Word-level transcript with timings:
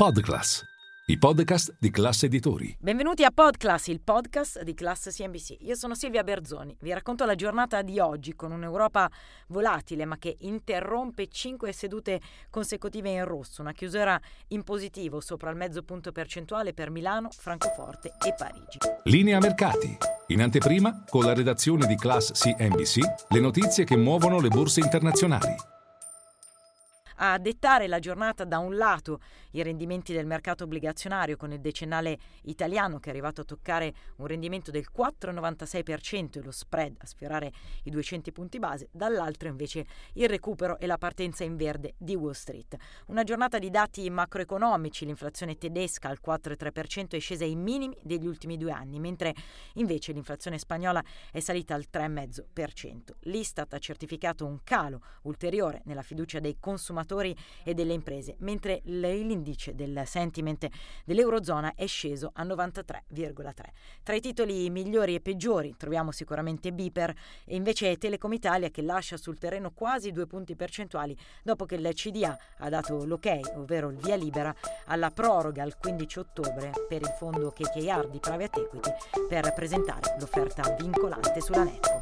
Podclass, 0.00 0.64
i 1.08 1.18
podcast 1.18 1.76
di 1.78 1.90
Class 1.90 2.22
Editori. 2.22 2.74
Benvenuti 2.80 3.22
a 3.22 3.30
Podclass, 3.30 3.88
il 3.88 4.00
podcast 4.00 4.62
di 4.62 4.72
Class 4.72 5.14
CNBC. 5.14 5.58
Io 5.60 5.74
sono 5.74 5.94
Silvia 5.94 6.24
Berzoni. 6.24 6.74
Vi 6.80 6.90
racconto 6.90 7.26
la 7.26 7.34
giornata 7.34 7.82
di 7.82 7.98
oggi 7.98 8.34
con 8.34 8.50
un'Europa 8.50 9.10
volatile 9.48 10.06
ma 10.06 10.16
che 10.16 10.38
interrompe 10.38 11.28
cinque 11.28 11.72
sedute 11.72 12.18
consecutive 12.48 13.10
in 13.10 13.26
rosso, 13.26 13.60
una 13.60 13.72
chiusura 13.72 14.18
in 14.48 14.62
positivo 14.62 15.20
sopra 15.20 15.50
il 15.50 15.56
mezzo 15.56 15.82
punto 15.82 16.12
percentuale 16.12 16.72
per 16.72 16.88
Milano, 16.88 17.28
Francoforte 17.30 18.14
e 18.26 18.32
Parigi. 18.34 18.78
Linea 19.02 19.38
mercati. 19.38 19.98
In 20.28 20.40
anteprima, 20.40 21.04
con 21.10 21.26
la 21.26 21.34
redazione 21.34 21.86
di 21.86 21.96
Class 21.96 22.32
CNBC, 22.32 23.00
le 23.28 23.40
notizie 23.40 23.84
che 23.84 23.98
muovono 23.98 24.40
le 24.40 24.48
borse 24.48 24.80
internazionali 24.80 25.54
a 27.22 27.38
dettare 27.38 27.86
la 27.86 27.98
giornata 27.98 28.44
da 28.44 28.58
un 28.58 28.76
lato 28.76 29.20
i 29.52 29.62
rendimenti 29.62 30.12
del 30.14 30.26
mercato 30.26 30.64
obbligazionario 30.64 31.36
con 31.36 31.52
il 31.52 31.60
decennale 31.60 32.18
italiano 32.42 32.98
che 32.98 33.08
è 33.08 33.10
arrivato 33.10 33.42
a 33.42 33.44
toccare 33.44 33.92
un 34.16 34.26
rendimento 34.26 34.70
del 34.70 34.86
4,96% 34.94 36.38
e 36.38 36.42
lo 36.42 36.50
spread 36.50 36.96
a 36.98 37.06
sfiorare 37.06 37.52
i 37.84 37.90
200 37.90 38.32
punti 38.32 38.58
base, 38.58 38.88
dall'altro 38.90 39.48
invece 39.48 39.86
il 40.14 40.28
recupero 40.28 40.78
e 40.78 40.86
la 40.86 40.96
partenza 40.96 41.44
in 41.44 41.56
verde 41.56 41.94
di 41.98 42.14
Wall 42.14 42.32
Street. 42.32 42.76
Una 43.06 43.24
giornata 43.24 43.58
di 43.58 43.70
dati 43.70 44.08
macroeconomici, 44.08 45.04
l'inflazione 45.04 45.58
tedesca 45.58 46.08
al 46.08 46.20
4,3% 46.24 47.10
è 47.10 47.18
scesa 47.18 47.44
ai 47.44 47.54
minimi 47.54 47.96
degli 48.02 48.26
ultimi 48.26 48.56
due 48.56 48.72
anni, 48.72 48.98
mentre 48.98 49.34
invece 49.74 50.12
l'inflazione 50.12 50.58
spagnola 50.58 51.02
è 51.30 51.40
salita 51.40 51.74
al 51.74 51.86
3,5%. 51.92 53.00
L'Istat 53.20 53.74
ha 53.74 53.78
certificato 53.78 54.46
un 54.46 54.60
calo 54.64 55.02
ulteriore 55.22 55.82
nella 55.84 56.02
fiducia 56.02 56.40
dei 56.40 56.56
consumatori 56.58 57.08
consumatori 57.10 57.36
e 57.64 57.74
delle 57.74 57.92
imprese, 57.92 58.36
mentre 58.38 58.80
l'indice 58.84 59.74
del 59.74 60.02
sentiment 60.06 60.68
dell'Eurozona 61.04 61.74
è 61.74 61.86
sceso 61.86 62.30
a 62.34 62.44
93,3. 62.44 63.52
Tra 64.02 64.14
i 64.14 64.20
titoli 64.20 64.70
migliori 64.70 65.14
e 65.14 65.20
peggiori 65.20 65.74
troviamo 65.76 66.12
sicuramente 66.12 66.72
Biper 66.72 67.14
e 67.44 67.56
invece 67.56 67.96
Telecom 67.98 68.32
Italia 68.32 68.70
che 68.70 68.82
lascia 68.82 69.16
sul 69.16 69.38
terreno 69.38 69.72
quasi 69.72 70.12
due 70.12 70.26
punti 70.26 70.54
percentuali 70.54 71.16
dopo 71.42 71.66
che 71.66 71.74
il 71.74 71.90
CDA 71.92 72.38
ha 72.58 72.68
dato 72.68 73.04
l'ok, 73.04 73.40
ovvero 73.56 73.90
il 73.90 73.96
via 73.96 74.16
libera, 74.16 74.54
alla 74.86 75.10
proroga 75.10 75.62
al 75.62 75.76
15 75.76 76.18
ottobre 76.18 76.72
per 76.88 77.00
il 77.02 77.14
fondo 77.18 77.50
KKR 77.50 78.08
di 78.08 78.18
Private 78.18 78.60
Equity 78.60 78.90
per 79.28 79.52
presentare 79.52 80.16
l'offerta 80.18 80.74
vincolante 80.78 81.40
sulla 81.40 81.64
network. 81.64 81.99